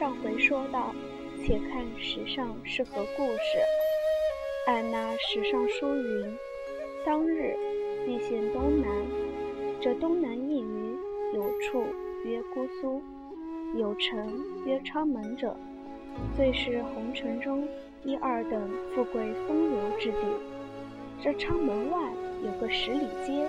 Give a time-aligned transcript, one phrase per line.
[0.00, 0.94] 上回说到，
[1.44, 3.58] 且看史上是何故事。
[4.66, 6.38] 按那史上书云
[7.04, 7.54] ：“当日，
[8.06, 8.90] 地陷东南。
[9.78, 10.96] 这东南一隅，
[11.34, 11.84] 有处
[12.24, 13.02] 曰姑苏，
[13.74, 15.54] 有城曰昌门者，
[16.34, 17.68] 最是红尘中
[18.02, 20.18] 一二等富贵风流之地。
[21.22, 22.00] 这昌门外
[22.42, 23.46] 有个十里街，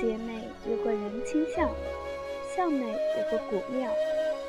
[0.00, 1.70] 街内有个人亲巷，
[2.56, 3.88] 巷内有个古庙。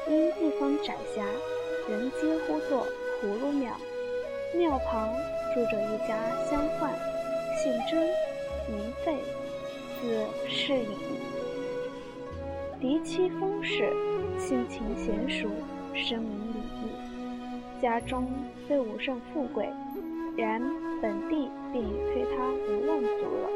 [0.10, 1.24] 因地方窄狭，
[1.90, 2.86] 人皆呼作
[3.22, 3.74] 葫芦庙。
[4.56, 5.10] 庙旁
[5.54, 6.18] 住着一家
[6.50, 6.92] 乡宦，
[7.62, 8.00] 姓甄，
[8.70, 9.18] 名费，
[10.00, 10.88] 字士隐。
[12.80, 13.92] 嫡妻封氏，
[14.38, 15.50] 性情娴熟，
[15.94, 17.82] 深明礼义。
[17.82, 18.28] 家中
[18.68, 19.68] 虽无甚富贵，
[20.38, 20.62] 然
[21.02, 23.50] 本地便已推他无望族了。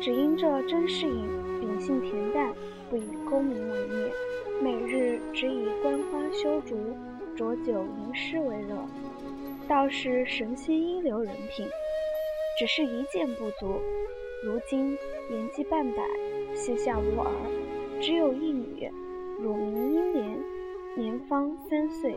[0.00, 1.26] 只因这甄士隐
[1.60, 2.52] 秉性恬淡，
[2.90, 4.10] 不以功名为念。
[4.62, 6.76] 每日只以观花修竹、
[7.36, 8.86] 酌酒吟诗为乐，
[9.68, 11.66] 倒是神仙一流人品。
[12.56, 13.80] 只是一件不足，
[14.44, 14.96] 如今
[15.28, 16.04] 年纪半百，
[16.54, 17.30] 膝下无儿，
[18.00, 18.88] 只有一女，
[19.40, 20.38] 乳名英莲，
[20.96, 22.14] 年方三岁。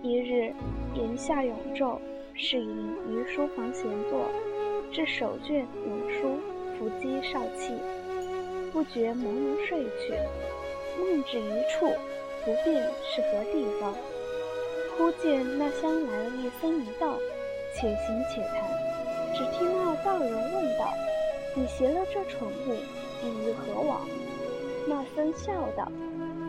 [0.00, 0.52] 一日
[0.94, 1.98] 檐下永昼，
[2.34, 4.28] 是隐于书房闲坐，
[4.92, 6.38] 至手卷永书，
[6.78, 7.72] 伏击少憩，
[8.72, 10.14] 不觉朦胧睡去。
[10.98, 11.86] 梦至一处，
[12.44, 13.94] 不辨是何地方，
[14.96, 17.16] 忽见那乡来了一僧一道，
[17.74, 18.70] 且行且谈。
[19.34, 20.92] 只听那道人问道
[21.56, 24.00] ：“你携了这宠物，意欲何往？”
[24.86, 25.90] 那僧笑道：“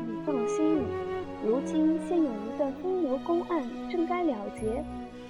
[0.05, 0.83] 你放心，
[1.45, 4.83] 如今现有一段风流公案，正该了结。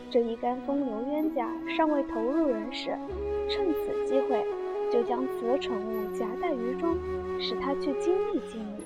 [0.10, 1.48] 这一干风流冤家
[1.78, 2.98] 尚未投入人世，
[3.50, 4.44] 趁此机会，
[4.94, 6.96] 就将此宠物夹带于中，
[7.42, 8.84] 使他去经历经历。”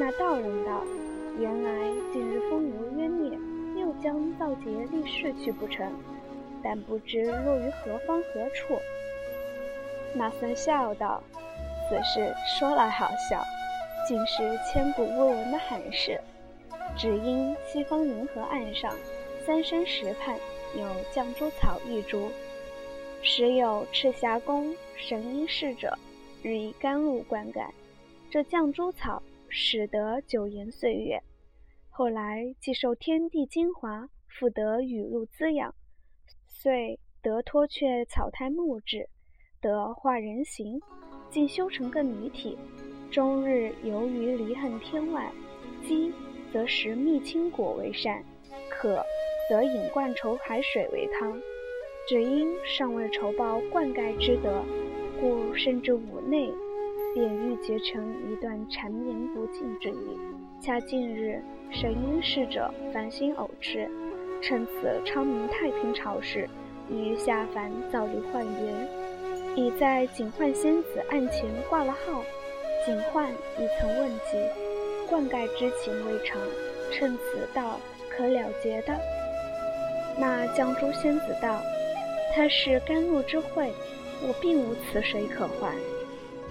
[0.00, 0.82] 那道人道
[1.38, 1.70] ：“原来
[2.10, 3.38] 近日风流冤孽，
[3.78, 5.92] 又将道劫立誓去不成？
[6.64, 8.74] 但不知落于何方何处。”
[10.16, 11.22] 那僧笑道
[11.90, 13.44] ：“此事说来好笑，
[14.08, 16.18] 竟是千古未闻的罕事。
[16.96, 18.94] 只因西方银河岸上
[19.46, 20.36] 三生石畔
[20.74, 22.30] 有绛珠草一株，
[23.22, 25.96] 时有赤霞宫神瑛侍者
[26.42, 27.66] 日以甘露灌溉
[28.30, 29.22] 这绛珠草。”
[29.54, 31.22] 使得九延岁月，
[31.90, 35.74] 后来既受天地精华，复得雨露滋养，
[36.46, 39.06] 遂得脱却草胎木质，
[39.60, 40.80] 得化人形，
[41.28, 42.56] 竟修成个女体。
[43.10, 45.30] 终日游于离恨天外，
[45.86, 46.10] 饥
[46.50, 48.24] 则食蜜青果为膳，
[48.70, 49.04] 渴
[49.50, 51.38] 则饮灌稠海水为汤。
[52.08, 54.62] 只因尚未酬报灌溉之德，
[55.20, 56.52] 故甚至五内。
[57.14, 60.18] 便欲结成一段缠绵不尽之意。
[60.58, 63.86] 恰近日，神瑛侍者繁星偶至，
[64.40, 66.48] 趁此昌明太平朝时，
[66.88, 68.88] 已于下凡造礼换缘，
[69.54, 72.22] 已在警幻仙子案前挂了号。
[72.86, 74.38] 警幻已曾问及，
[75.10, 76.40] 灌溉之情未成，
[76.90, 78.98] 趁此道可了结的。
[80.18, 81.60] 那绛珠仙子道
[82.34, 83.72] ：“他是甘露之惠，
[84.22, 85.74] 我并无此水可还。”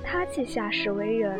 [0.03, 1.40] 他既下世为人，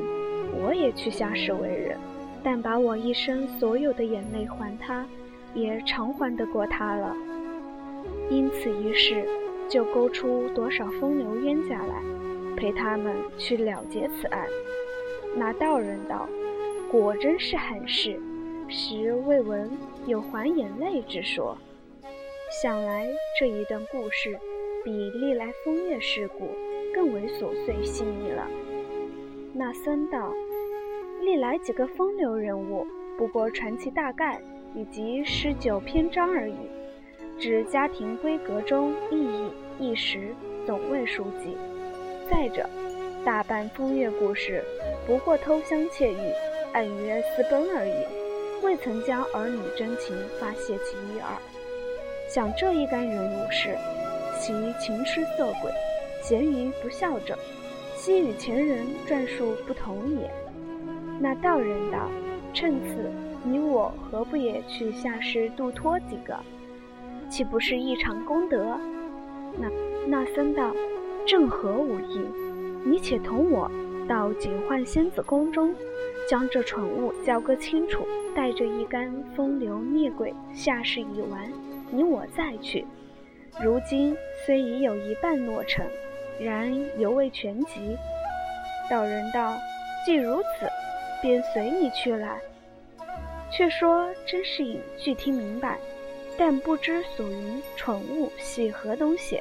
[0.63, 1.97] 我也去下世为人，
[2.44, 5.06] 但把我一生所有的眼泪还他，
[5.53, 7.16] 也偿还得过他了。
[8.29, 9.25] 因此一事，
[9.68, 12.02] 就勾出多少风流冤家来，
[12.56, 14.47] 陪他们去了结此案。
[15.35, 16.28] 那道人道
[16.91, 18.19] ：“果真是罕事，
[18.68, 19.69] 时未闻
[20.06, 21.58] 有还眼泪之说。
[22.51, 23.07] 想来
[23.39, 24.38] 这一段故事，
[24.84, 26.50] 比历来风月事故。”
[26.94, 28.45] 更为琐碎细腻了。
[29.53, 30.34] 那三道，
[31.22, 32.85] 历来几个风流人物，
[33.17, 34.41] 不过传奇大概
[34.75, 36.56] 以及诗酒篇章而已，
[37.40, 40.35] 指家庭闺阁中意义一时，
[40.66, 41.56] 总未书记。
[42.29, 42.70] 再者，
[43.23, 44.61] 大半风月故事，
[45.08, 46.17] 不过偷香窃玉、
[46.73, 51.31] 暗约私奔而已，未曾将儿女真情发泄其一二。
[52.33, 53.75] 想这一干人如是，
[54.39, 55.69] 其情痴色鬼。
[56.22, 57.37] 咸鱼不孝者，
[57.97, 60.31] 昔与前人传述不同也。
[61.19, 62.09] 那道人道
[62.55, 63.11] ：“趁此，
[63.43, 66.33] 你我何不也去下世度脱几个？
[67.29, 68.78] 岂不是一场功德？”
[69.59, 69.69] 那
[70.07, 70.73] 那僧道
[71.28, 72.22] ：“正合吾意。
[72.85, 73.69] 你且同我
[74.07, 75.75] 到警幻仙子宫中，
[76.29, 81.51] 将这蠢物交割清楚，带着一干风流孽鬼下世已完，
[81.91, 82.85] 你我再去。
[83.61, 84.16] 如今
[84.46, 85.85] 虽已有一半落成。”
[86.40, 87.96] 然犹未全集。
[88.90, 89.55] 道人道
[90.03, 90.67] ：“既如此，
[91.22, 92.41] 便随你去来。”
[93.52, 95.78] 却说甄士隐具听明白，
[96.40, 99.40] 但不知所云蠢物系何东西，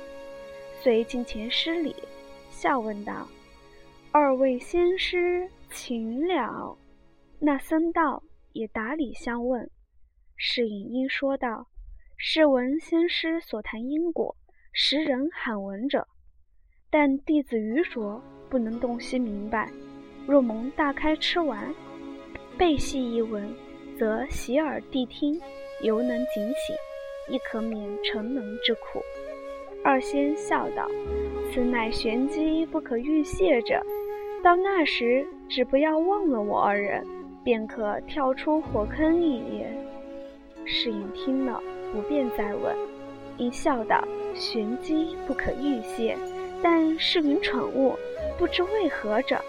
[0.82, 1.96] 遂近前施礼，
[2.50, 3.26] 笑问道
[4.12, 6.76] ：“二位仙师，请了。”
[7.40, 9.70] 那僧道也答礼相问。
[10.36, 11.66] 士隐因说道
[12.22, 14.36] ：“是闻仙师所谈因果，
[14.74, 16.06] 时人罕闻者。
[16.90, 19.70] 但弟子愚拙，不能洞悉明白。
[20.26, 21.74] 若蒙大开吃完，
[22.58, 23.50] 背细一闻。”
[23.98, 25.40] 则洗耳谛听，
[25.82, 26.76] 犹能警醒，
[27.30, 29.00] 亦可免沉沦之苦。
[29.82, 30.86] 二仙笑道
[31.50, 33.82] ：“此乃玄机不可预泄者，
[34.42, 37.02] 到那时只不要忘了我二人，
[37.42, 39.86] 便可跳出火坑一也。”
[40.66, 42.76] 世隐听了，不便再问，
[43.36, 44.02] 因笑道
[44.34, 46.16] ：“玄机不可预泄，
[46.62, 47.96] 但是云蠢物，
[48.38, 49.40] 不知为何者，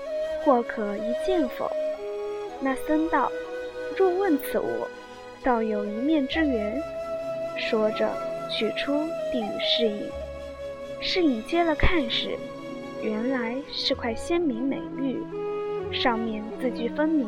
[0.44, 1.70] 或可一见否？”
[2.62, 3.32] 那僧道。
[3.98, 4.88] 若问此物，
[5.44, 6.82] 倒有一面之缘。
[7.58, 8.10] 说着，
[8.50, 8.94] 取出
[9.32, 10.10] 递与侍隐。
[11.02, 12.38] 侍隐接了看时，
[13.04, 15.22] 原来是块鲜明美玉，
[15.92, 17.28] 上面字句分明，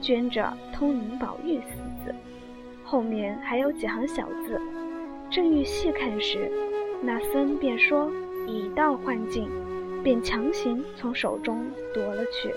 [0.00, 2.14] 镌着“通灵宝玉”四字，
[2.90, 4.58] 后面还有几行小字。
[5.28, 6.50] 正欲细看时，
[7.02, 8.10] 那僧便说
[8.48, 9.46] ：“以道换境。”
[10.02, 12.48] 便强行从手中夺了去，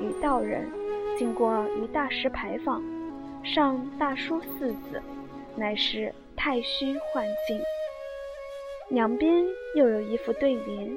[0.00, 0.68] 与道人。
[1.16, 2.82] 经过一大石牌坊，
[3.42, 5.00] 上大书四字，
[5.56, 7.58] 乃是“太虚幻境”。
[8.90, 10.94] 两边又有一副对联，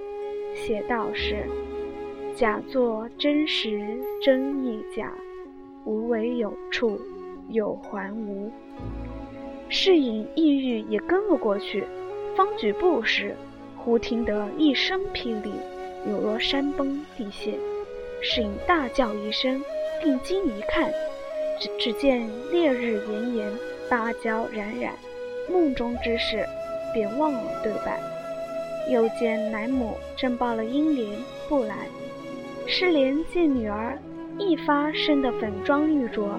[0.54, 1.46] 写道是
[2.36, 5.14] ：“假作真实真亦假，
[5.86, 7.00] 无为有处
[7.52, 8.52] 有还无。”
[9.70, 11.86] 侍隐意欲也跟了过去，
[12.36, 13.36] 方举步时，
[13.78, 15.54] 忽听得一声霹雳，
[16.10, 17.56] 有若山崩地陷。
[18.22, 19.62] 侍隐大叫一声。
[20.04, 20.92] 定睛一看，
[21.60, 23.52] 只只见烈日炎炎，
[23.88, 24.92] 芭蕉冉冉，
[25.48, 26.44] 梦中之事
[26.92, 28.00] 便忘了对半。
[28.90, 31.08] 又见奶母正抱了英莲
[31.48, 31.88] 不来，
[32.66, 33.96] 失莲见女儿
[34.40, 36.30] 一发生得粉妆玉琢，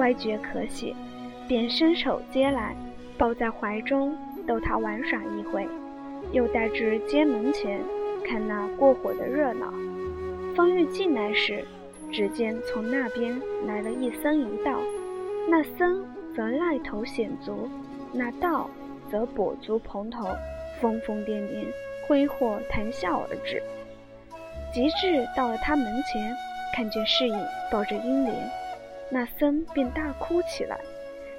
[0.00, 0.96] 乖觉可喜，
[1.46, 2.74] 便伸手接来，
[3.18, 4.16] 抱在怀中，
[4.46, 5.68] 逗他玩耍一回，
[6.32, 7.78] 又带至街门前，
[8.26, 9.70] 看那过火的热闹。
[10.56, 11.62] 方欲进来时，
[12.10, 14.80] 只见从那边来了一僧一道，
[15.50, 16.02] 那僧
[16.34, 17.68] 则赖头显足，
[18.10, 18.70] 那道
[19.10, 20.26] 则跛足蓬头，
[20.80, 21.66] 疯疯癫癫，
[22.08, 23.62] 挥霍谈笑而至。
[24.72, 26.34] 及至到了他门前，
[26.74, 27.38] 看见侍隐
[27.70, 28.34] 抱着英莲，
[29.10, 30.80] 那僧便大哭起来，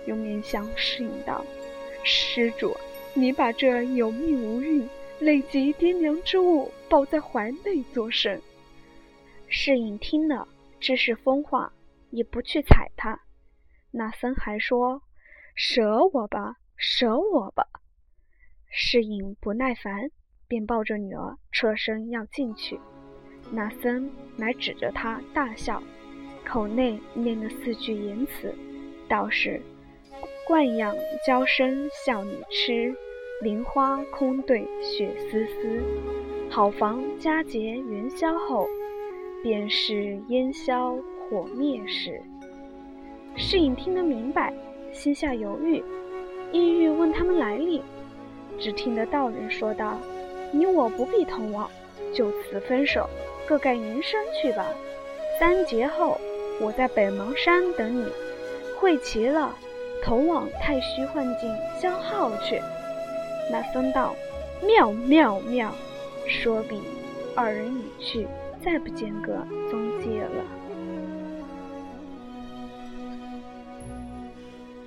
[0.06, 1.46] 用面向侍隐道
[2.04, 2.76] ：“施主，
[3.14, 4.88] 你把这有命无运、
[5.20, 8.42] 累及爹娘之物抱在怀内作甚？”
[9.48, 10.48] 侍隐听了。
[10.80, 11.72] 知是疯话，
[12.10, 13.22] 也不去睬他。
[13.92, 15.04] 那僧还说
[15.54, 17.68] ：“舍我吧，舍我吧。”
[18.68, 20.10] 侍隐不耐烦，
[20.48, 22.80] 便抱着女儿侧身要进去。
[23.52, 25.84] 那僧乃指着他大笑，
[26.52, 28.54] 口内念了四句言辞，
[29.08, 29.62] 道是
[30.46, 30.94] ：“惯养
[31.26, 32.94] 娇生笑你痴，
[33.42, 35.82] 菱花空对雪丝丝。
[36.50, 38.68] 好房佳节元宵后。”
[39.42, 40.96] 便是烟消
[41.28, 42.22] 火灭时，
[43.36, 44.54] 侍隐听得明白，
[44.94, 45.84] 心下犹豫，
[46.52, 47.82] 意欲问他们来历。
[48.60, 49.98] 只听得道人说道
[50.54, 51.68] ：“你我不必同往，
[52.14, 53.10] 就此分手，
[53.48, 54.64] 各干营生去吧。
[55.40, 56.22] 三节后，
[56.62, 58.06] 我在北邙山等你，
[58.80, 59.54] 会齐了，
[60.04, 62.62] 同往太虚幻境消耗去。”
[63.52, 64.16] 那僧道
[64.64, 65.74] ：“妙妙妙！”
[66.30, 66.80] 说毕，
[67.36, 68.28] 二人已去。
[68.64, 70.61] 再不见个踪迹了。